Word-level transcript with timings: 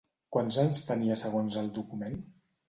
Quants 0.37 0.55
anys 0.63 0.81
tenia 0.91 1.17
segons 1.25 1.59
el 1.63 1.71
document? 1.77 2.19